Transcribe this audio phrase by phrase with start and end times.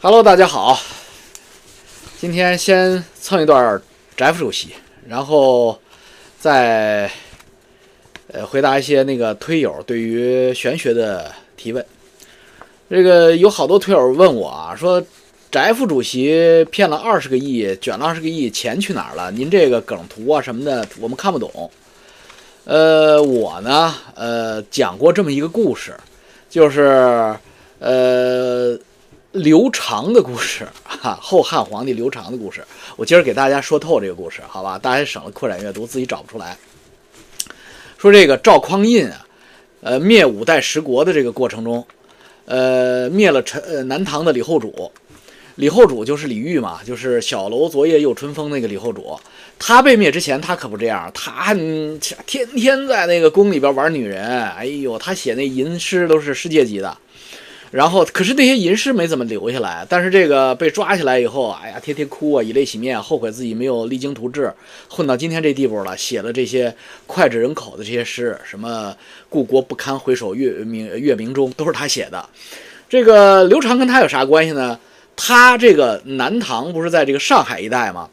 [0.00, 0.78] Hello，大家好。
[2.20, 3.82] 今天先蹭一段
[4.16, 4.68] 翟副主席，
[5.08, 5.76] 然后
[6.38, 7.10] 再
[8.28, 11.84] 呃回答一些那个推友对于玄学的提问。
[12.88, 15.04] 这个有好多推友问我啊，说
[15.50, 19.32] 翟副主席骗了二十个亿，卷了二十个亿，钱去哪儿了？
[19.32, 21.68] 您这个梗图啊什么的，我们看不懂。
[22.66, 25.92] 呃，我呢，呃，讲过这么一个故事，
[26.48, 27.36] 就是
[27.80, 28.78] 呃
[29.38, 32.62] 刘长的故事 哈，后汉皇帝刘长的故事。
[32.96, 34.78] 我今儿给大家说透这个故事，好吧？
[34.78, 36.56] 大家省了扩展阅读，自己找不出来。
[37.96, 39.26] 说这个赵匡胤啊，
[39.80, 41.86] 呃，灭五代十国的这个过程中，
[42.44, 44.90] 呃，灭了陈呃南唐的李后主。
[45.56, 49.18] 李后主就是李煜嘛，就是小楼昨夜又春风那个李后主。
[49.58, 51.52] 他被灭之前，他可不这样，他
[52.26, 54.24] 天天在那个宫里边玩女人。
[54.50, 56.96] 哎呦，他写那吟诗都是世界级的。
[57.70, 59.86] 然后，可是那些吟诗没怎么留下来。
[59.88, 64.52] 但是这个被抓起来以后，哎呀，天天哭啊，以泪洗面，后悔自己没有励精图治，
[64.88, 66.74] 混到今天这地步了，写了这些
[67.06, 68.96] 脍炙人口的这些诗，什么
[69.28, 72.28] “故国不堪回首月明月明中”，都是他写的。
[72.88, 74.78] 这个刘长跟他有啥关系呢？
[75.14, 78.08] 他这个南唐不是在这个上海一带吗？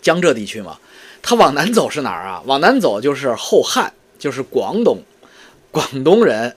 [0.00, 0.78] 江浙地区吗，
[1.20, 2.42] 他往南走是哪儿啊？
[2.46, 5.02] 往南走就是后汉，就是广东，
[5.70, 6.56] 广东人，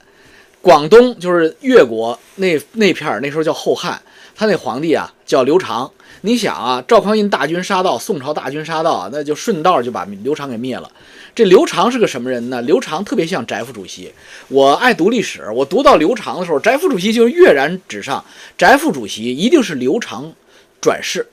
[0.63, 4.01] 广东就是越国那那片儿，那时候叫后汉。
[4.33, 5.91] 他那皇帝啊叫刘长。
[6.21, 10.89] 你想啊，赵匡胤大军杀到，宋朝大军杀到，那就顺道就把刘长给灭了。
[11.35, 12.61] 这刘长是个什么人呢？
[12.61, 14.09] 刘长特别像翟副主席。
[14.47, 18.23] 我爱读历史，我读到刘长的时候，翟副主席就跃然纸上。
[18.57, 20.31] 翟副主席一定是刘长
[20.79, 21.27] 转世。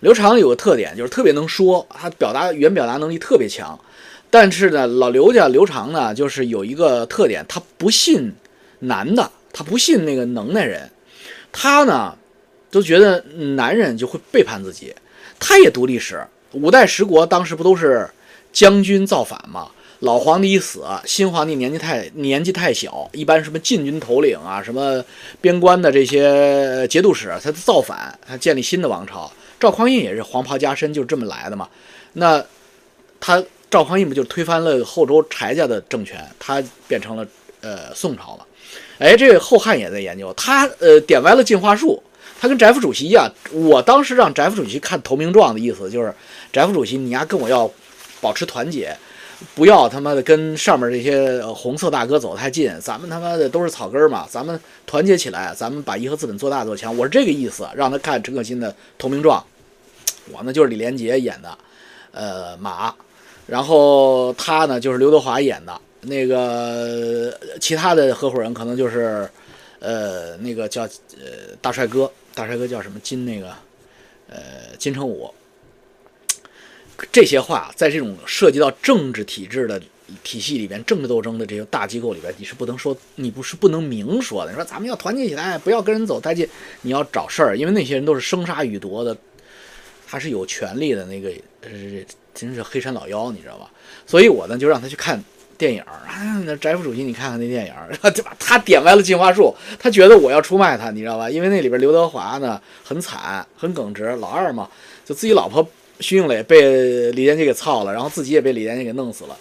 [0.00, 3.78] 刘长有个特点，就是特别能说，他表达语言表达能力特别强。
[4.34, 8.32] 但是呢，老刘家刘长呢，就是有一个特点，他不信
[8.80, 10.90] 男的，他不信那个能耐人，
[11.52, 12.18] 他呢
[12.68, 13.20] 都觉得
[13.56, 14.92] 男人就会背叛自己。
[15.38, 18.10] 他也读历史，五代十国当时不都是？
[18.52, 25.04] 将军造反嘛，老皇帝一死，新皇帝年纪太年纪太小，一般什么禁军头领啊，什么
[25.40, 29.32] 边关的这些节度使，他造反，他建立新的王朝。
[29.60, 31.68] 赵匡胤也是黄袍加身，就这么来的嘛。
[32.14, 32.44] 那
[33.20, 33.40] 他
[33.74, 37.26] 赵匡胤不就推翻了后周柴家的政权，他变成了
[37.60, 38.44] 呃宋朝嘛？
[38.98, 42.00] 哎，这个后汉也在研究，他呃点歪了进化术，
[42.40, 43.28] 他跟翟副主席一样。
[43.50, 46.14] 我当时让翟副主席看投名状的意思就是，
[46.52, 47.68] 翟副主席你丫跟我要。
[48.20, 48.96] 保持团结，
[49.54, 52.72] 不要他妈的跟上面这些红色大哥走太近。
[52.80, 56.96] 咱们他妈的都是草根嘛，咱们团结起来，咱们把义和资本做大做强。
[56.96, 59.38] 我是这个意思，让他看陈可辛的《投名状》。
[60.32, 61.58] 我呢就是李连杰演的，
[62.12, 62.94] 呃马，
[63.46, 65.80] 然后他呢就是刘德华演的。
[66.06, 69.26] 那个其他的合伙人可能就是，
[69.78, 73.48] 呃那个叫呃大帅哥，大帅哥叫什么金那个，
[74.28, 75.32] 呃金城武。
[77.10, 79.80] 这些话在这种涉及到政治体制的
[80.22, 84.50] 体系里边，政治斗争的这些大机构里边，你是不能说，你不是不能明说的。
[84.50, 86.46] 你说咱们要团结起来，不要跟人走太近，
[86.82, 89.16] 你要找事儿，因为那些人都是生杀予夺的，
[90.06, 91.28] 他是有权利的那个，
[91.62, 91.70] 呃，
[92.34, 93.70] 真是黑山老妖，你知道吧？
[94.06, 95.22] 所以我呢就让他去看
[95.56, 96.42] 电影儿啊。
[96.44, 98.36] 那翟副主席，你看看那电影儿，对吧？
[98.38, 101.28] 他点歪了进化树，他觉得我要出卖他，你知道吧？
[101.30, 104.68] 因为那里边刘德华呢很惨，很耿直，老二嘛，
[105.04, 105.66] 就自己老婆。
[106.00, 109.38] 徐静蕾被李连杰给操了，然后自己也被李连杰给弄死了。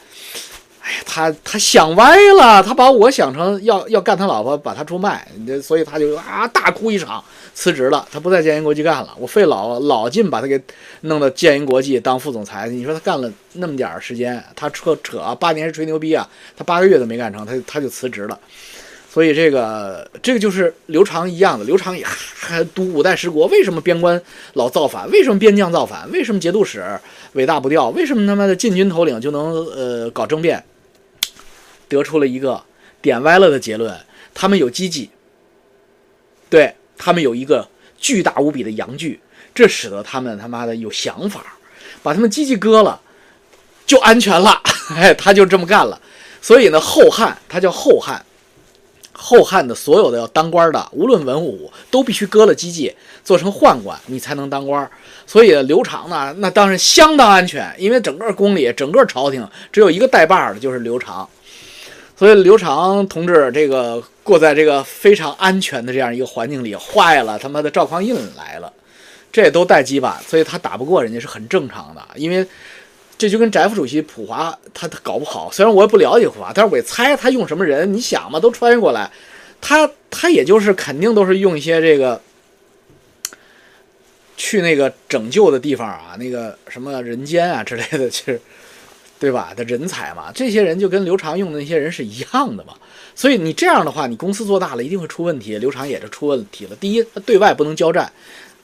[0.84, 5.26] 哎呀，他他想歪了，他把我想成要要干他老婆，把他出卖，
[5.62, 7.24] 所以他就啊大哭一场，
[7.56, 9.16] 辞职了，他不在建银国际干了。
[9.18, 10.62] 我费老老劲把他给
[11.02, 18.38] 弄到建银国际当副总裁，你说他干了那么点儿时间，他扯扯八年是吹牛逼啊，他八个月都没干成，他他就辞职了。
[19.10, 24.22] 所以这个这个就是刘长一样的，刘长也还读五代十国，为什么边关
[24.56, 25.10] 老造反？
[25.12, 26.12] 为什么边将造反？
[26.12, 26.84] 为什么节度使
[27.34, 27.88] 尾大不掉？
[27.92, 30.62] 为什么他妈的禁军头领就能呃搞政变？
[31.88, 32.64] 得出了一个
[33.02, 33.98] 点歪了的结论：
[34.34, 35.10] 他们有积极，
[36.50, 37.68] 对他们有一个
[37.98, 39.20] 巨大无比的阳具，
[39.54, 41.58] 这使得他们他妈的有想法，
[42.02, 43.00] 把他们积极割了，
[43.86, 44.62] 就安全了。
[44.96, 46.00] 哎，他就这么干了。
[46.42, 48.24] 所以呢，后汉他叫后汉。
[49.16, 52.94] 后汉的所有的要当官的，无论文武，都必须割了机器，
[53.24, 54.90] 做成宦官，你才能当官。
[55.28, 61.30] 所以刘长呢，那当然相当安全，因为整个宫里、整个朝廷只有一个带把的，就是刘长。
[62.18, 68.72] 所以刘长同志这个过在这个非常安全的这样一个环境里，坏了，他妈的赵匡胤来了，
[69.32, 72.46] 这也都带鸡巴，所以他打不过人家是很正常的，因为。
[73.16, 79.10] 这就跟翟副主席普华他他搞不好，虽然我也不了解普华，但是我猜他用什么人，你想嘛，都穿越过来，
[79.62, 82.20] 他他也就是肯定都是用一些这个
[84.36, 88.42] 去那个拯救的地方啊，那个什么人间啊之类的，其实
[89.24, 89.54] 对吧？
[89.56, 92.74] 的人才嘛，这些人就跟刘长用的那些人是一样的嘛。
[93.16, 95.58] 所以你这样的话，你公司做大了一定会出问题。
[95.60, 96.76] 刘长也是出问题了。
[96.76, 98.12] 第一，他对外不能交战，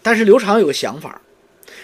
[0.02, 1.22] 但是刘长有个想法，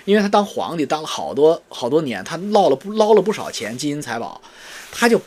[0.04, 4.42] 因为他当皇帝当了好多好多年，他捞了不捞了不少钱，金银财宝，
[4.92, 5.22] 他就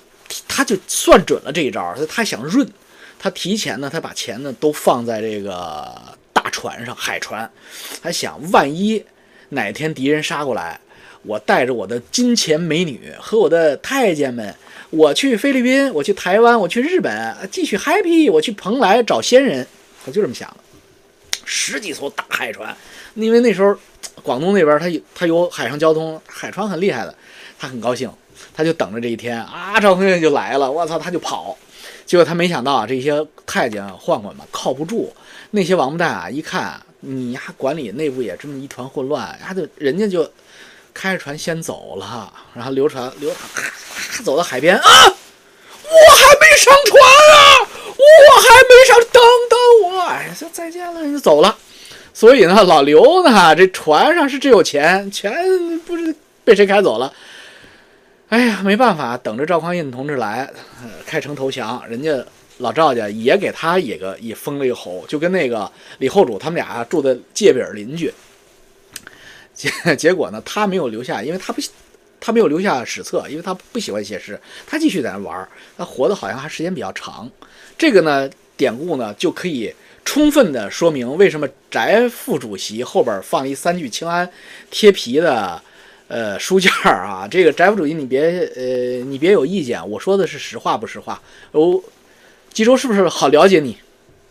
[0.47, 2.71] 他就算准了这一招，他他想润，
[3.19, 5.99] 他提前呢，他把钱呢都放在这个
[6.35, 7.51] 大船上，海船，
[8.03, 9.03] 他想万一
[9.49, 10.79] 哪天敌人杀过来，
[11.23, 14.55] 我带着我的金钱美女和我的太监们。
[14.91, 18.32] 我去菲律宾，我去台湾，我去日本，继续 happy。
[18.32, 19.67] 我去蓬莱找仙人，
[20.03, 20.56] 他就这么想的。
[21.44, 22.75] 十几艘大海船，
[23.15, 23.76] 因为那时候
[24.23, 27.15] 广东那边他有他有海上交通，海船很厉害的，
[27.59, 28.11] 他很高兴，
[28.55, 31.55] 他就等着这一天啊，赵匡胤就来了，我操，他就跑。
[32.06, 35.12] 结果他没想到啊，这些太监宦官嘛靠不住，
[35.50, 40.26] 那些王八蛋啊，一看你呀管理内部也这么一团混乱，他就人家就。
[40.99, 51.56] 开着船先走了，然后刘传刘传走到海边啊，我还没上船啊，我还没上，等等我，哎，就再见了，就走了。
[52.12, 55.33] 所以呢，老刘呢，这船上是真有钱，钱
[55.87, 56.12] 不知
[56.45, 57.12] 被谁开走了。
[58.31, 60.51] 哎呀，没办法，等着赵匡胤同志来
[61.06, 61.81] 开城投降。
[61.89, 68.12] 人家老赵家也给他也个也封了一个侯，就跟那个李后主他们俩住的界边邻居。
[69.58, 69.69] 结
[69.99, 71.60] 结果呢，他没有留下，因为他不，
[72.20, 77.28] 他没有留下史册，因为他不喜欢写诗，他继续在那玩儿，他活的好像还时间比较长。
[77.76, 79.75] 这个呢，典故呢就可以
[80.05, 84.31] 充分的说明为什么翟副主席后边放一三句清安
[84.70, 85.60] 贴皮的
[86.06, 87.26] 呃书件儿啊。
[87.28, 88.20] 这个翟副主席，你别
[88.55, 88.62] 呃
[89.05, 91.20] 你别有意见，我说的是实话不实话。
[91.50, 91.82] 哦，
[92.52, 93.76] 冀州是不是好了解你，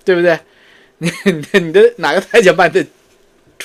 [0.06, 0.40] 对不对？
[1.00, 1.12] 你
[1.60, 2.86] 你的哪个太监办的？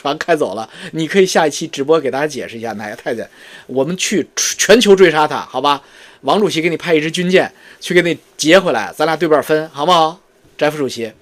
[0.02, 3.28] 船开走了，你可以下一期直播给大家解释一下哪个太监，
[3.68, 5.80] 我们去全球追杀他，好吧？
[6.22, 10.18] 王主席给你派一支军舰去给你劫回来，咱俩对半分，好不好？
[10.58, 11.12] 翟副主席，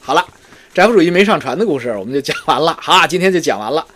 [0.00, 0.26] 好了，
[0.74, 3.86] 翟副主席没上船的故事我们就讲完了，好，今天就讲完了。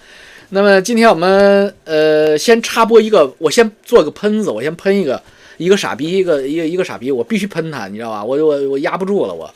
[0.50, 5.20] 那么今天我们呃先插播一个，我先做个喷子，我先喷一个
[5.56, 8.24] 一个傻逼，一个一个一个傻逼，我必须喷他，你知道吧？
[8.24, 9.52] 我我我压不住了，我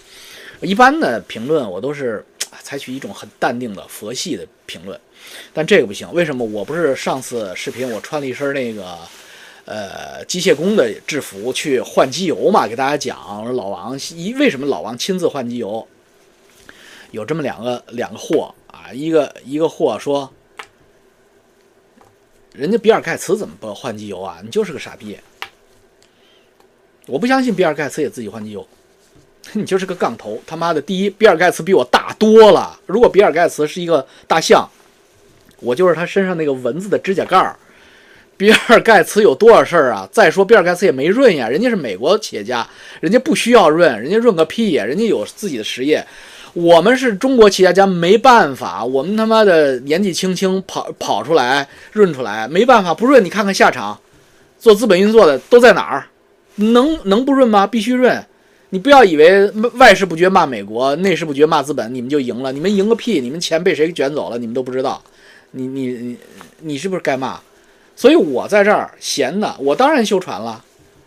[0.60, 2.24] 一般的评论我都是。
[2.70, 4.96] 采取一种很淡定的佛系的评论，
[5.52, 6.08] 但这个不行。
[6.12, 6.44] 为什么？
[6.44, 8.96] 我不是上次视频我穿了一身那个
[9.64, 12.68] 呃机械工的制服去换机油嘛？
[12.68, 15.84] 给大家讲，老王一为什么老王亲自换机油？
[17.10, 20.32] 有这么两个两个货啊，一个一个货说，
[22.52, 24.38] 人家比尔盖茨怎么不换机油啊？
[24.44, 25.18] 你就是个傻逼！
[27.06, 28.64] 我不相信比尔盖茨也自己换机油。
[29.54, 30.80] 你就是个杠头，他妈的！
[30.80, 32.78] 第一，比尔盖茨比我大多了。
[32.86, 34.68] 如果比尔盖茨是一个大象，
[35.60, 37.56] 我就是他身上那个蚊子的指甲盖儿。
[38.36, 40.08] 比尔盖茨有多少事儿啊？
[40.12, 42.66] 再说，比尔盖茨也没润呀，人家是美国企业家，
[43.00, 46.06] 人家不需要润，人家润个屁呀，人家有自己的实业。
[46.52, 53.24] 我们是中国企业家，没办法，我们他妈的年纪轻轻跑跑出来润出来，没办法不润。
[53.24, 53.98] 你看看下场，
[54.58, 56.06] 做资本运作的都在哪儿？
[56.56, 57.66] 能能不润吗？
[57.66, 58.24] 必须润。
[58.72, 62.52] 你不要以为外事不决骂美国，内事不决骂资本，你们就赢了。
[62.52, 63.20] 你们赢个屁！
[63.20, 65.02] 你们钱被谁卷走了，你们都不知道。
[65.50, 66.16] 你你你
[66.60, 67.40] 你是不是该骂？
[67.96, 70.64] 所以我在这儿闲的，我当然修船了，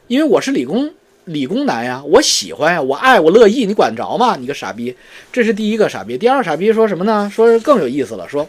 [0.07, 4.35] 因为我是理工理工男呀，我喜欢呀，我爱我乐意，你管着吗？
[4.35, 4.93] 你个傻逼！
[5.31, 6.17] 这是第一个傻逼。
[6.17, 7.31] 第二个傻逼说什么呢？
[7.33, 8.45] 说更有意思了，说，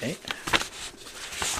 [0.00, 0.10] 哎，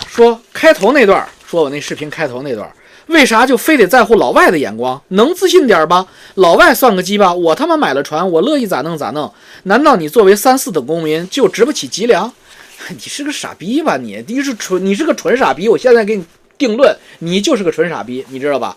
[0.09, 2.67] 说开头那段，说我那视频开头那段。
[3.07, 5.01] 为啥就非得在乎老外的眼光？
[5.09, 6.07] 能自信点吧？
[6.35, 7.33] 老外算个鸡巴！
[7.33, 9.33] 我他妈买了船，我乐意咋弄咋弄。
[9.65, 12.33] 难道你作为三四等公民就值不起脊梁？
[12.91, 13.97] 你是个傻逼吧？
[13.97, 15.69] 你你是纯你是个纯傻逼！
[15.69, 16.25] 我现在给你
[16.59, 18.77] 定论，你就是个纯傻逼，你知道吧？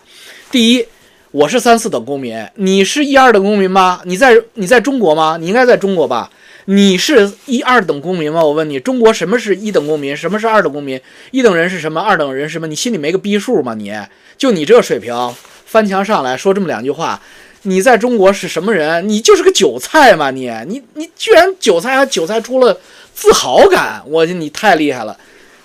[0.50, 0.86] 第一，
[1.32, 4.00] 我是三四等公民，你是一二等公民吗？
[4.04, 5.36] 你在你在中国吗？
[5.40, 6.30] 你应该在中国吧？
[6.66, 8.44] 你是一二等公民吗？
[8.44, 10.16] 我问你，中国什么是一等公民？
[10.16, 11.00] 什么是二等公民？
[11.30, 12.00] 一等人是什么？
[12.00, 12.66] 二等人是什么？
[12.66, 13.74] 你心里没个逼数吗？
[13.74, 13.92] 你
[14.36, 17.20] 就你这水平，翻墙上来说这么两句话，
[17.62, 19.08] 你在中国是什么人？
[19.08, 20.30] 你就是个韭菜嘛！
[20.30, 22.78] 你你你居然韭菜还韭菜出了
[23.14, 25.18] 自豪感，我你太厉害了！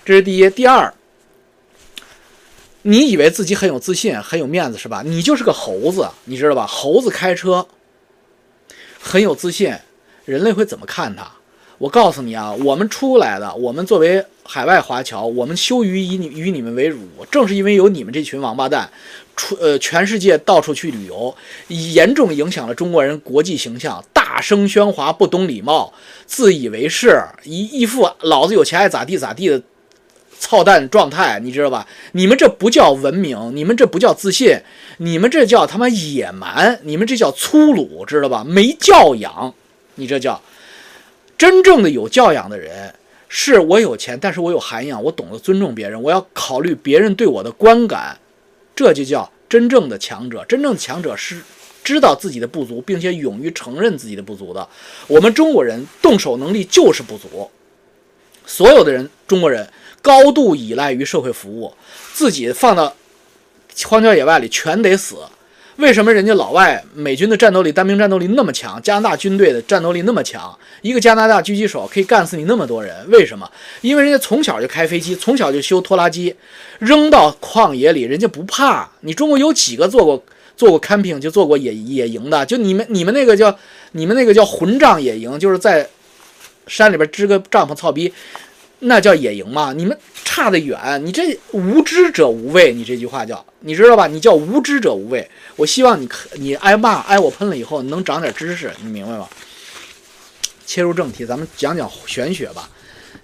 [0.04, 0.92] 这是第一，第二，
[2.82, 5.02] 你以为自己很有自信、很有面子是吧？
[5.04, 6.66] 你就是个猴子，你知道吧？
[6.66, 7.66] 猴子开车
[9.00, 9.74] 很有自信。
[10.26, 11.26] 人类会怎么看他？
[11.78, 16.98] 我告诉你啊，我们出来的，我们作为海外华侨，我们羞于以你与你们为辱。
[17.30, 18.90] 正是因为有你们这群王八蛋，
[19.36, 21.34] 出呃全世界到处去旅游，
[21.68, 25.90] 严重影响了中国人国际形象，大大声喧哗，不懂礼貌，
[26.26, 29.62] 自以为是，一一副老子有钱爱咋地咋地的
[30.38, 31.86] 操蛋状态，你知道吧？
[32.12, 34.60] 你们这不叫文明，你们这不叫自信，
[34.98, 38.44] 你们这叫他妈野蛮，你们这叫粗鲁，知道吧？
[38.44, 39.54] 没教养，
[39.96, 40.40] 你这叫
[41.36, 42.94] 真正的有教养的人。
[43.28, 48.16] 是我有钱，但是我有涵养，我懂得尊重别人，我要考虑别人对我的观感，
[48.72, 50.44] 这就叫真正的强者。
[50.48, 51.42] 真正的强者是
[51.82, 54.66] 知道自己的不足，并且勇于承认自己的不足的。
[55.08, 57.50] 我们中国人动手能力就是不足，
[58.46, 59.68] 所有的人，中国人
[60.00, 61.74] 高度依赖于社会服务，
[62.14, 62.94] 自己放到
[63.86, 65.16] 荒郊野外里全得死。
[65.76, 68.80] 为什么人家老外美军的战斗力、单兵战斗力那么强？
[68.80, 70.58] 加拿大军队的战斗力那么强？
[70.80, 72.94] 一个加拿大狙击手可以干死你那么多人？
[73.10, 73.50] 为什么？
[73.82, 76.34] 因为人家从小就开飞机，从小就修拖拉机，
[76.78, 78.88] 扔到旷野里，人家不怕。
[79.00, 80.24] 你中国有几个做过
[80.56, 82.46] 做过 camping 就做过野野营的？
[82.46, 83.54] 就你们你们那个叫
[83.92, 85.86] 你们那个叫混帐野营，就是在
[86.66, 88.10] 山里边支个帐篷操逼。
[88.80, 89.72] 那叫野营吗？
[89.72, 91.00] 你们差得远！
[91.04, 94.06] 你这无知者无畏，你这句话叫你知道吧？
[94.06, 95.28] 你叫无知者无畏。
[95.56, 99.26] 我希望你可你挨骂挨我喷了以后能长点知识，你明白吗？
[100.66, 102.68] 切入正题，咱们讲讲玄学吧。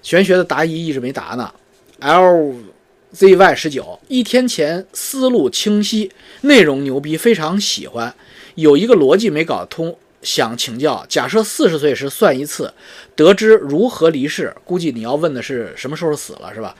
[0.02, 1.52] 玄学的答疑一直没答呢。
[2.00, 8.14] LZY 十九一天前思路清晰，内容牛逼，非常喜欢。
[8.54, 9.96] 有一个逻辑没搞通。
[10.22, 12.72] 想请教，假设四十岁时算一次，
[13.14, 16.74] 得知如何离世，估计你要问的是什么时候死了，是吧？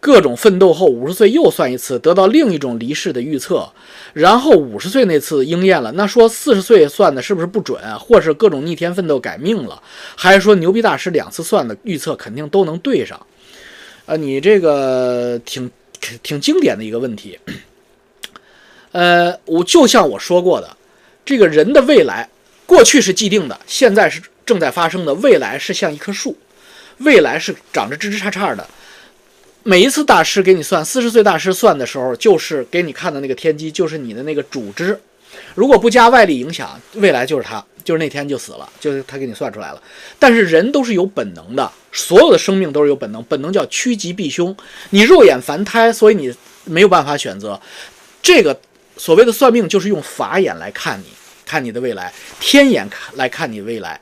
[0.00, 3.68] 各种奋斗后五十岁又算一次，得到另一种离世的预测，
[4.12, 9.82] 然后五十岁那次应验了，那说四十岁算的是不是不准，或是各种逆天奋斗改命了？
[10.16, 13.20] 还是说牛逼大师两次算的预测肯定都能对上？
[14.06, 15.68] 呃，你这个挺
[16.22, 17.36] 挺经典的一个问题。
[18.92, 20.76] 呃，我就像我说过的，
[21.24, 22.28] 这个人的未来。
[22.68, 26.36] 过去是既定的，现在是正在发生的，未来是像一棵树，
[26.98, 28.68] 未来是长着枝枝杈杈的。
[29.62, 35.00] 每一次大师给你算，四十岁大师算的时候，就是给你看的那个天机，就是你的那个主枝。
[35.54, 39.82] 如果不加外力影响，未来就是他，就是那天就死了，就是他给你算出来了。
[40.18, 44.54] 但是人都是有本能的，所有的生命都是有本能，本能叫趋吉避凶。
[44.90, 46.34] 你肉眼凡胎，所以你
[46.64, 47.58] 没有办法选择。
[48.22, 48.58] 这个
[48.98, 51.06] 所谓的算命，就是用法眼来看你。
[51.48, 53.98] 看你的未来，天眼看来看你未来，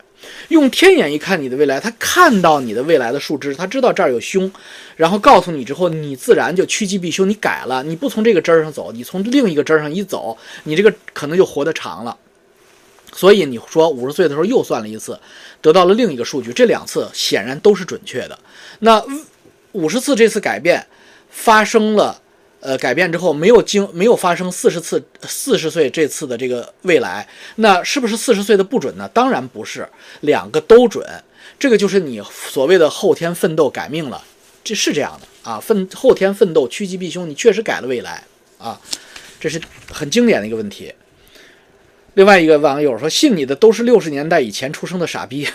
[0.48, 4.50] 用天眼一看你的未来，他看到你的未来的树枝，他知道这儿有凶，
[4.96, 12.16] 然后告诉你之后，你自然就趋吉避凶，你改了，你不从这个枝儿上走，你从另一个枝儿上一走，你这个可能就活得长了。
[13.12, 15.18] 所以你说五十岁的时候又算了一次，
[15.62, 18.36] 得到了另一个数据，这两次显然都是准确的。
[18.80, 19.00] 那
[19.70, 20.84] 五十次这次改变
[21.30, 22.20] 发生了。
[22.60, 29.08] 呃，改变之后没有经没有发生四十次四十岁这次的这个未来，那是不是四十岁的不准呢？
[29.12, 29.88] 当然不是，
[30.22, 31.06] 两个都准。
[31.58, 34.22] 这个就是你所谓的后天奋斗改命了，
[34.64, 35.60] 这是这样的啊。
[35.60, 38.22] 奋后天奋斗趋吉避凶，你确实改了未来
[38.58, 38.80] 啊，
[39.38, 39.60] 这是
[39.90, 40.92] 很经典的一个问题。
[42.14, 45.46] 另外一个网友说，信你的都是六十年代以前出生的傻逼。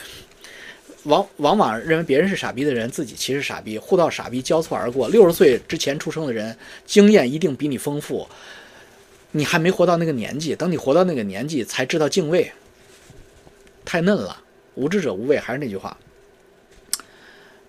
[1.03, 5.09] 往往往认为别人是傻逼的人，自己其实傻逼，互道傻逼交错而过。
[5.09, 6.55] 六十岁之前出生的人，
[6.85, 8.27] 经验一定比你丰富。
[9.31, 12.51] 你还没活到那个年纪，等你活到那个年纪，才知道敬畏。
[13.83, 14.41] 太嫩了，
[14.75, 15.97] 无知者无畏，还是那句话。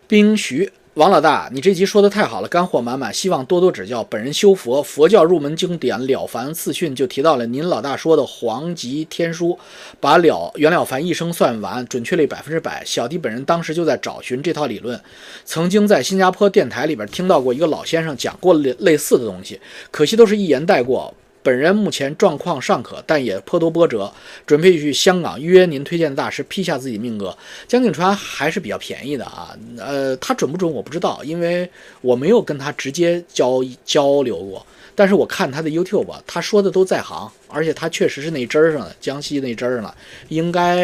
[0.07, 0.71] 冰徐。
[0.95, 4.05] 王老大，你这集说的太好了，干货满满，希望多多指教。
[4.05, 9.59] 本人修佛，佛教入门经典《了凡四训》就提到了您老大说的黄极天书，
[10.01, 12.83] 把了袁了凡一生算完，准确率百分之百。
[12.85, 15.01] 小弟本人当时就在找寻这套理论，
[15.47, 19.59] 曾经在新加坡电台里边听到过一个老先生讲过类类似的东西，
[19.91, 21.15] 可惜都是一言带过。
[21.43, 24.13] 本人目前状况尚可，但也颇多波折，
[24.47, 27.37] 准备去香港约您推荐的大师批下自己命格。
[27.67, 31.69] 江景川还是比较便宜的啊，呃，他准不准我不知道，因为
[32.01, 34.65] 我没有跟他直接交交流过。
[34.95, 39.93] 但是我看他的 YouTube，他说的都在行，而且他确实是那针儿上的，江西那针儿了。
[40.29, 40.77] 应该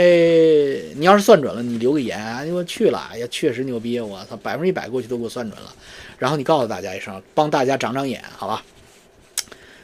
[0.97, 5.75] 你要是算准了，你留个言，我去了，哎呀，确实牛逼，我操，百分之一百过去都给我算准了。
[6.17, 8.65] 然后你告诉大家一声，帮大家长长眼，好吧？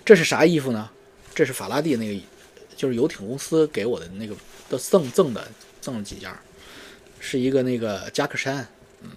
[0.05, 0.91] 这是啥衣服呢？
[1.35, 2.21] 这是法拉第那个，
[2.77, 4.35] 就是游艇公司给我的那个
[4.69, 5.47] 的赠赠的
[5.81, 6.31] 赠了几件，
[7.19, 8.67] 是一个那个夹克衫。
[9.03, 9.11] 嗯，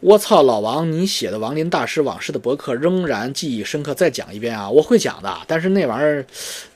[0.00, 4.70] 我操，老王，你写的王林大师往事的博客仍然记忆深刻，再讲一遍啊！
[4.70, 6.24] 我会讲的，但是那玩意儿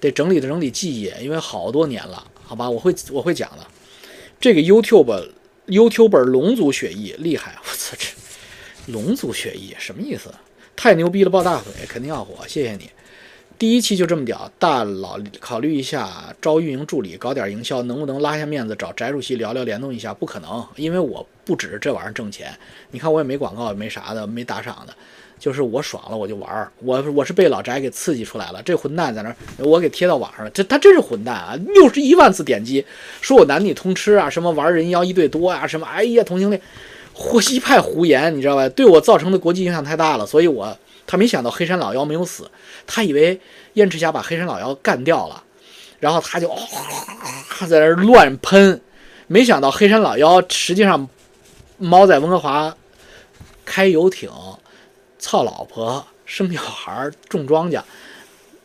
[0.00, 2.68] 得整理的整理记忆，因为好多年了，好吧？
[2.68, 3.66] 我会我会讲的。
[4.40, 5.30] 这个 YouTube
[5.66, 10.34] YouTube 龙族血裔厉害，我操这龙族血裔什么意思？
[10.76, 12.90] 太牛逼了，抱大腿，肯定要火，谢谢你。
[13.58, 20.12] 第一期就这么屌，大佬考虑一下招运营助理，搞点营销，能不能拉下面子找翟主席聊聊联动一下？
[20.12, 22.52] 不可能，因为我不指这玩意儿挣钱。
[22.90, 24.92] 你看我也没广告，也没啥的，没打赏的，
[25.38, 26.72] 就是我爽了我就玩儿。
[26.80, 30.50] 我我是被老翟给刺激出来了，这混蛋在那儿，我给贴到网上了。
[30.50, 31.54] 这他真是混蛋啊！
[31.72, 32.84] 六十一万次点击，
[33.20, 36.60] 说我男女通吃啊，什么玩人妖一对多啊，什么哎呀同性恋，
[37.12, 38.68] 胡一派胡言，你知道吧？
[38.70, 40.76] 对我造成的国际影响太大了，所以我。
[41.04, 42.48] 他没想到黑山老妖没有死，
[42.86, 43.38] 他以为
[43.74, 45.42] 燕赤霞把黑山老妖干掉了，
[45.98, 46.48] 然后他就
[47.68, 48.80] 在那乱喷，
[49.26, 51.06] 没想到黑山老妖实际上
[51.76, 52.74] 猫在温哥华
[53.64, 54.30] 开游艇、
[55.18, 57.82] 操老婆、生小孩、种庄稼，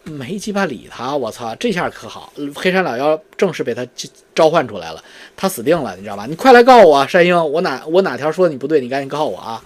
[0.10, 1.16] 没鸡巴理他。
[1.16, 3.86] 我操，这下可好，黑山老妖正式被他
[4.34, 5.04] 召唤出来了，
[5.36, 6.26] 他死定了，你知道吧？
[6.26, 9.64] 你快来告我，山鹰，我哪我哪条说你不对，你赶紧告我啊！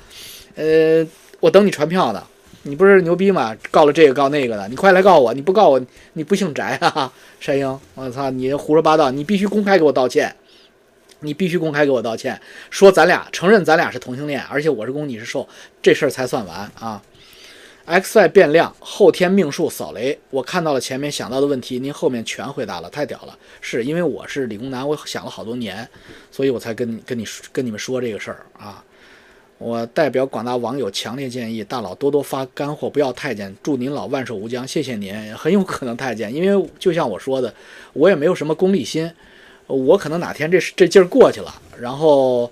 [0.56, 1.08] 呃，
[1.40, 2.24] 我等你传票呢。
[2.64, 3.58] 你不是牛逼吗？
[3.72, 5.34] 告了这个告那个的，你快来告我！
[5.34, 5.82] 你不告我，
[6.14, 7.80] 你不姓翟啊，山鹰！
[7.96, 9.10] 我操，你胡说八道！
[9.10, 10.36] 你必须公开给我道歉！
[11.24, 15.48] 你必须公开给我道歉，说咱俩承认咱俩是同性恋，而且我是攻你是受，
[15.82, 17.02] 这事儿才算完啊
[17.88, 23.38] ！XY 变量后天命数扫雷，我看到了前面想到的问题，您后面全回答了，太屌了！
[23.60, 25.88] 是因为我是理工男，我想了好多年，
[26.32, 28.84] 所以我才跟跟你跟你们说这个事儿啊！
[29.58, 33.56] 我代表广大网友强烈建议大佬多多发干货，不要太监。
[33.62, 35.36] 祝您老万寿无疆，谢谢您。
[35.36, 37.54] 很有可能太监，因为就像我说的，
[37.94, 39.12] 我也没有什么功利心。
[39.68, 42.52] 我可能哪天这这劲儿过去了，然后，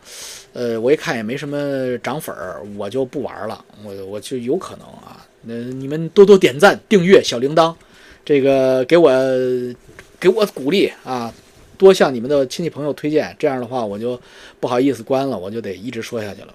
[0.59, 3.63] 呃，我一看也没什么涨粉儿，我就不玩了。
[3.81, 5.25] 我我就有可能啊。
[5.43, 7.73] 那你们多多点赞、订阅、小铃铛，
[8.25, 9.09] 这个给我
[10.19, 11.33] 给我鼓励啊！
[11.77, 14.19] 多向你们的亲戚朋友推荐，这样的话我就
[14.59, 16.53] 不好意思关了，我就得一直说下去了。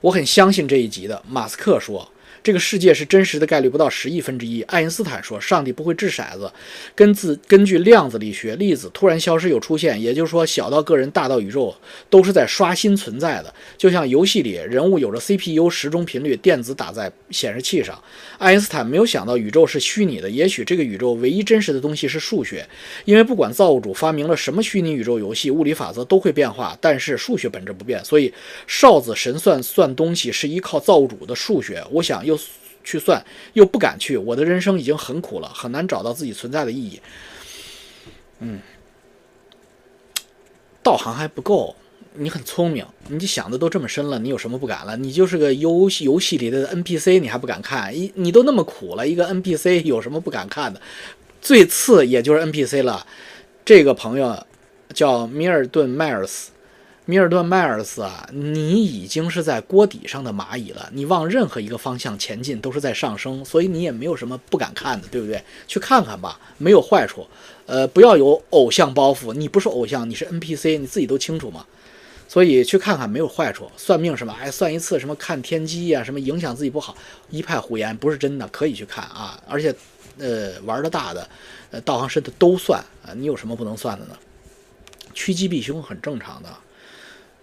[0.00, 1.22] 我很相信这一集的。
[1.28, 2.11] 马斯克说。
[2.42, 4.62] 这个世界是真实的概率不到十亿分之一。
[4.62, 6.50] 爱因斯坦说，上帝不会掷骰子。
[6.94, 11.72] 根自根据量子力学，粒子突然消失又出现，也就是说，小到个人，大到宇宙，
[12.10, 13.54] 都是在刷新存在的。
[13.78, 17.96] 就像游戏里人物有着 CPU 时钟频率，电子打在显示器上。
[18.38, 22.68] 爱因斯坦没有想到宇宙是虚拟的，也许这个宇宙唯一真实的东西是数学，
[23.04, 28.04] 因为不管造物主发明了什么虚拟宇宙游戏，物理法则都会变化，但是数学本质不变。
[28.04, 28.34] 所以
[28.66, 31.80] 少子神算算东西是依靠造物主的数学。
[31.92, 32.31] 我想又。
[32.32, 32.40] 又
[32.82, 34.16] 去算，又不敢去。
[34.16, 37.00] 我的人生已经很苦了，很难找到自己存在的意义。
[38.40, 38.60] 嗯，
[40.82, 41.76] 道行还不够。
[42.14, 44.94] 你很聪明，你想的都这么深了，你有什么不敢了？
[44.98, 47.96] 你就是个游戏游戏里的 NPC，你还不敢看？
[47.96, 50.78] 一你都那么苦了，一个 NPC 有什么不敢看的？
[51.40, 53.06] 最次也就是 NPC 了。
[53.64, 54.46] 这个朋友
[54.92, 56.51] 叫米尔顿迈尔斯。
[57.04, 60.88] 米尔顿·迈尔斯啊，你已经是在锅底上的蚂蚁了。
[60.92, 65.42] 你往任何一个方向前进都是在上升，所以你也没有什么不敢看的，对不对？
[65.66, 67.26] 去看看吧，没有坏处。
[67.66, 71.66] 呃，不要有偶像包袱，你不是偶像，你是 NPC，你自己都清楚嘛。
[72.28, 73.68] 所以去看看没有坏处。
[73.76, 76.96] 算命什么，哎，算一次什么看天机呀，什么影响自己不好，
[77.30, 79.42] 一派胡言，不是真的，可以去看啊。
[79.48, 79.74] 而且，
[80.18, 81.28] 呃，玩的大的，
[81.72, 83.10] 呃，道行深的都算啊。
[83.16, 84.16] 你有什么不能算的呢？
[85.12, 86.48] 趋吉避凶很正常的。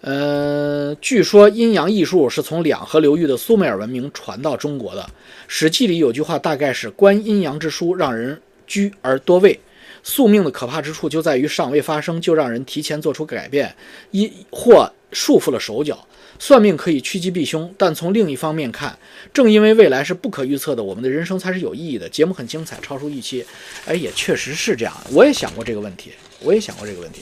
[0.01, 5.01] 呃，据说阴阳艺术是从两河流域的苏美尔文明传到中国的。
[5.47, 9.59] 《史记》里有句话，大概是“观阴阳之书，让人居而多畏”。
[10.01, 13.75] 宿命的可怕之处就在于尚未发生就让人提前做出改变，
[14.11, 16.07] 一或束缚了手脚。
[16.39, 18.97] 算命可以趋吉避凶，但从另一方面看，
[19.33, 22.07] 正因为未来是不可预测的，我们的人生才是有意义的。
[22.07, 23.45] 节目很精彩，超出预期。
[23.85, 24.93] 哎，也确实是这样。
[25.11, 27.21] 我也想过这个问题，我也想过这个问题，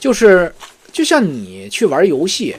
[0.00, 0.50] 就是。
[0.94, 2.54] 就像你去玩游戏，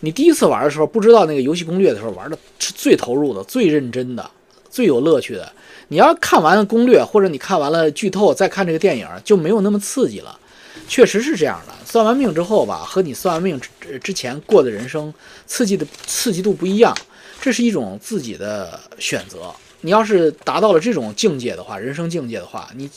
[0.00, 4.30] 你第一次玩的时候不知道那个游戏攻略的时候，玩的是最投入的、最认真的、
[4.70, 5.52] 最有乐趣的。
[5.88, 10.38] 你要看完攻略，或者你看完了剧透再看这个电影，就没有那么刺激了。
[10.86, 11.72] 确实是这样的。
[11.84, 15.12] 算完命之后吧，和你算完命之之前过的人生，
[15.46, 16.96] 刺激的刺激度不一样。
[17.40, 19.52] 这是一种自己的选择。
[19.80, 22.88] 你要是达到了这种境界的话，人生境界的话，你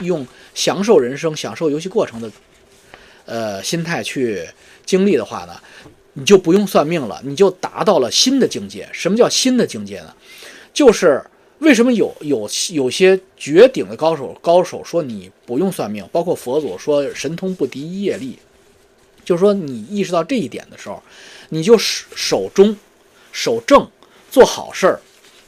[0.00, 2.28] 用享受人生、享受游戏过程的。
[3.26, 4.48] 呃，心态去
[4.84, 5.54] 经历的话呢，
[6.14, 8.88] 你就不用算命了，你就达到了新的境界。
[8.92, 10.14] 什么叫新的境界呢？
[10.72, 11.22] 就是
[11.58, 18.38] 为什么有有有些绝顶的高手，高手说你不用算命，包括佛祖说神通不敌业力，
[19.24, 21.02] 就是说你意识到这一点的时候，
[21.48, 22.76] 你就守守中，
[23.32, 23.88] 守正，
[24.30, 25.00] 做好事儿，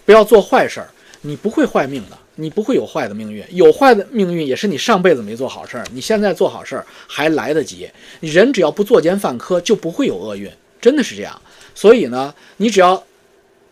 [0.04, 0.88] 不要做坏事儿，
[1.20, 2.18] 你不会坏命的。
[2.40, 5.84] 你不会有坏的命运，有坏的命运也是你上辈子没做好事儿。
[5.92, 7.90] 你现在做好事儿还来得及。
[8.20, 10.48] 你人只要不作奸犯科，就不会有厄运，
[10.80, 11.42] 真的是这样。
[11.74, 13.02] 所以呢，你只要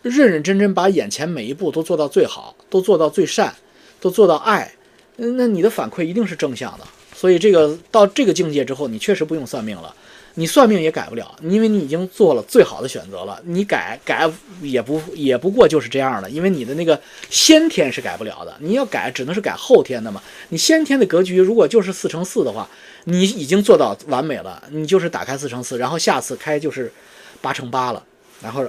[0.03, 3.55] 认认真真把眼前每一步都做到最好，都做到最善，
[4.01, 4.73] 都做到爱，
[5.15, 6.85] 那你的反馈一定是正向的。
[7.15, 9.95] 所以这个到这个境界之后，你确实不用算命了。
[10.39, 13.41] 你算命也改不了，因为你已经做了最好的选择了。
[13.45, 18.55] 你改改也不也不过就是这样的，因为你的那个先天是改不了的。
[18.61, 20.23] 你要改，只能是改后天的嘛。
[20.51, 22.69] 你先天的格局如果就是四乘四的话，
[23.05, 24.63] 你已经做到完美了。
[24.71, 26.93] 你就是打开四乘四，然后下次开就是
[27.41, 28.05] 八乘八了，
[28.43, 28.63] 然后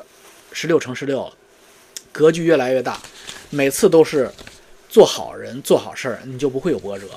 [0.54, 1.34] 十六乘十六了，
[2.14, 2.98] 格局越来越大，
[3.50, 4.32] 每次都是
[4.88, 7.08] 做好人做好事儿，你就不会有波折。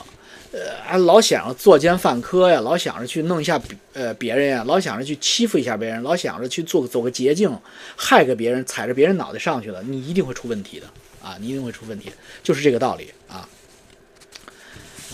[0.53, 3.61] 呃，老想着作奸犯科呀，老想着去弄一下
[3.93, 7.57] 呃别人呀，老想着去欺负一下别人，老想着去做走个捷径，
[7.95, 10.87] 害个别人，踩着别人脑袋上去了，你一定会出问题的
[11.23, 11.37] 啊！
[11.41, 12.11] 你一定会出问题，
[12.43, 13.49] 就是这个道理啊。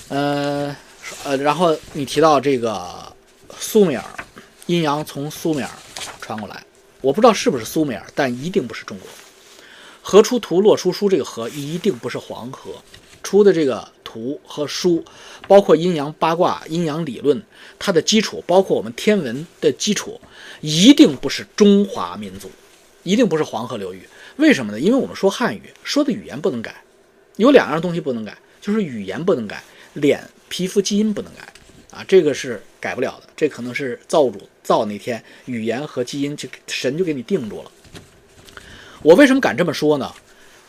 [0.08, 0.74] 呃
[1.24, 3.14] 呃，然后你提到这个
[3.58, 4.04] 苏美尔，
[4.64, 5.68] 阴阳从苏美尔
[6.22, 6.64] 传过来，
[7.02, 9.08] 我不知道是不是苏美尔，但一定不是中国。
[10.00, 12.70] 河出图，洛出书，这个河一定不是黄河
[13.22, 13.86] 出的这个。
[14.06, 15.04] 图和书，
[15.48, 17.42] 包括阴阳八卦、阴阳理论，
[17.78, 20.20] 它的基础，包括我们天文的基础，
[20.60, 22.48] 一定不是中华民族，
[23.02, 24.08] 一定不是黄河流域。
[24.36, 24.78] 为什么呢？
[24.78, 26.82] 因为我们说汉语，说的语言不能改，
[27.36, 29.62] 有两样东西不能改，就是语言不能改，
[29.94, 31.52] 脸皮肤基因不能改
[31.90, 33.28] 啊，这个是改不了的。
[33.36, 37.70] 这可能是造物主造那天，语言和基因就神就给你定住了。
[39.02, 40.12] 我为什么敢这么说呢？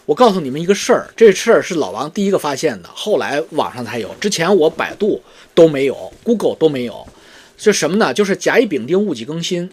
[0.07, 5.21] 我告诉你们一个事儿，这事儿是老王第一个发现的，后来网上才有，之前我百度
[5.53, 7.05] 都没有，Google 都没有。
[7.57, 8.13] 是什么呢？
[8.13, 9.69] 就是甲乙丙丁戊己庚辛，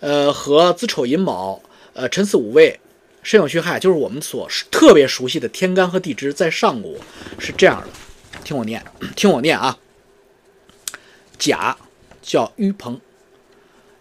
[0.00, 1.62] 呃，和子丑寅卯，
[1.92, 2.80] 呃，辰巳午未，
[3.22, 6.98] 申酉戌亥，就是我们所特别熟悉的天干和地支，在上古
[7.38, 8.40] 是这样的。
[8.42, 9.78] 听我念，听我念啊。
[11.38, 11.78] 甲
[12.20, 13.00] 叫于鹏，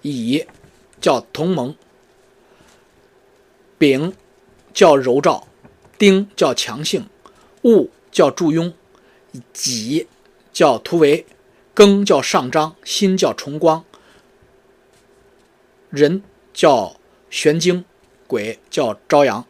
[0.01, 0.43] 乙
[0.99, 1.75] 叫同盟，
[3.77, 4.11] 丙
[4.73, 5.47] 叫柔兆。
[5.97, 7.09] 丁叫强性，
[7.63, 8.73] 戊叫祝庸，
[9.51, 10.07] 己
[10.53, 11.25] 叫突围，
[11.75, 13.83] 庚叫上章，辛叫重光，
[15.89, 16.21] 壬
[16.53, 16.97] 叫
[17.31, 17.83] 玄经，
[18.27, 19.45] 癸叫朝阳，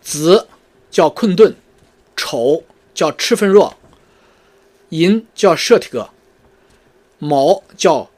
[0.00, 0.48] 子
[0.90, 1.54] 叫困顿，
[2.16, 3.76] 丑叫赤分弱，
[4.88, 6.08] 寅叫摄体格，
[7.18, 8.10] 卯叫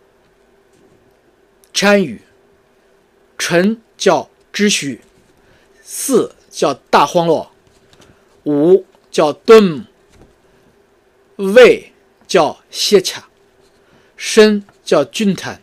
[1.74, 2.22] 参与，
[3.36, 4.29] 辰叫。
[4.60, 5.00] 知虚，
[5.82, 7.50] 四叫大荒落，
[8.44, 9.86] 五叫敦，
[11.36, 11.94] 未
[12.26, 13.26] 叫歇恰，
[14.18, 15.62] 申叫君坦，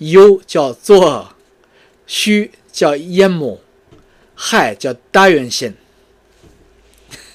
[0.00, 1.36] 酉叫作，
[2.04, 3.60] 戌叫淹没，
[4.34, 5.72] 亥叫大元仙。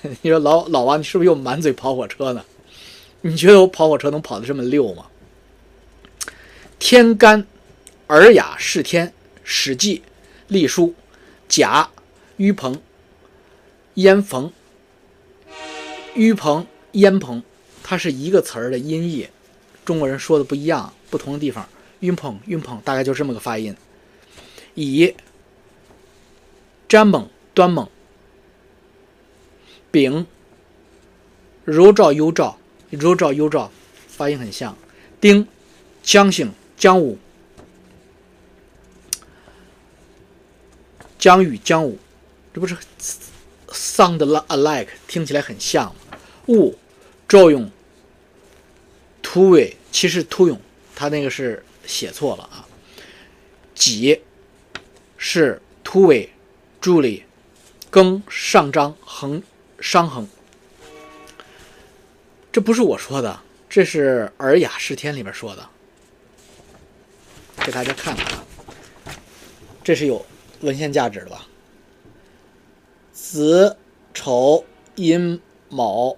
[0.22, 2.44] 你说老老王，你是不是又满嘴跑火车呢？
[3.24, 5.06] 你觉得我跑火车能跑得这么溜吗？
[6.78, 7.48] 天干，
[8.08, 9.14] 尔雅释天，
[9.46, 10.04] 史记。
[10.48, 10.94] 隶书，
[11.48, 11.90] 甲，
[12.38, 12.82] 盂鹏，
[13.96, 14.52] 烟逢，
[16.16, 17.44] 盂鹏，烟鹏，
[17.84, 19.28] 它是一个词儿的音译，
[19.84, 21.68] 中国人说的不一样，不同的地方，
[22.00, 23.76] 盂鹏，盂鹏，大概就这么个发音。
[24.76, 25.16] 乙，
[26.88, 27.90] 詹猛，端猛，
[29.92, 30.26] 丙，
[31.66, 32.58] 柔兆，幽兆，
[32.90, 33.72] 柔兆，幽兆，
[34.08, 34.78] 发音很像。
[35.20, 35.48] 丁，
[36.04, 37.18] 姜姓，姜武。
[41.18, 41.98] 江雨江武，
[42.54, 42.78] 这不是
[43.70, 46.18] sound alike，听起来很像吗？
[46.46, 46.76] 戊，
[47.28, 47.70] 赵勇，
[49.22, 50.60] 突围，其实突勇，
[50.96, 52.68] 他那个是写错了啊。
[53.74, 54.22] 己，
[55.18, 56.32] 是突围，
[56.80, 57.24] 助理，
[57.92, 59.42] 庚上章横
[59.80, 60.28] 商横，
[62.52, 65.70] 这不是我说的，这是《尔雅释天》里面说的，
[67.66, 68.46] 给大家看看啊，
[69.84, 70.26] 这是有。
[70.62, 71.48] 文献价值的吧？
[73.14, 73.76] 子
[74.14, 74.64] 丑
[74.96, 75.40] 寅
[75.70, 76.18] 卯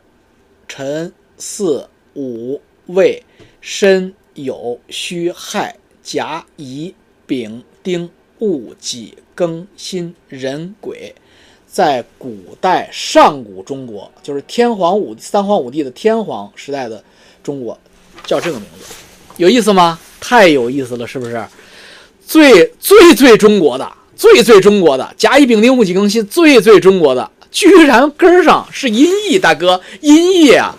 [0.68, 3.24] 辰巳午未
[3.62, 6.94] 申酉戌亥甲乙
[7.26, 11.14] 丙丁戊己庚辛壬癸，
[11.68, 17.04] 在古代上古中国，就是天皇武三皇五帝的天皇时代的
[17.44, 17.78] 中国，
[18.24, 18.94] 叫这个名字，
[19.38, 20.00] 有意思吗？
[20.20, 21.46] 太有意思了，是不是？
[22.26, 23.92] 最最最中国的。
[24.20, 30.76] 最最中国的甲乙丙丁戊己庚辛，最最中国的，居然根儿上是音译，大哥，音译啊，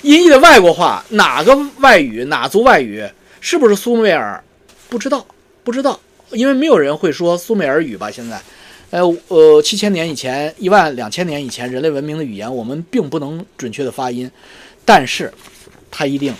[0.00, 3.06] 音译的外国话，哪个外语，哪族外语，
[3.42, 4.42] 是不是苏美尔？
[4.88, 5.26] 不知道，
[5.62, 8.10] 不知道，因为没有人会说苏美尔语吧？
[8.10, 8.40] 现在，
[8.88, 14.30] 呃呃，七千年以前，一万两千年以前，人类文明的语言，我们并不能准确的发音，
[14.86, 15.30] 但是
[15.90, 16.34] 它一定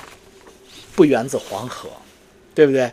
[0.96, 1.90] 不源自黄河，
[2.54, 2.90] 对不对？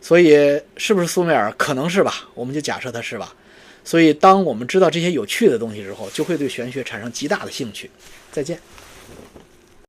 [0.00, 1.52] 所以是不是苏美尔？
[1.58, 3.34] 可能是吧，我们就假设它是吧。
[3.84, 7.90] 所以当我们知道这些有趣的东西之后，就会对玄学产生极大的兴趣。
[8.30, 8.60] 再见。